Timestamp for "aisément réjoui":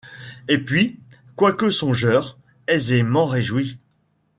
2.67-3.77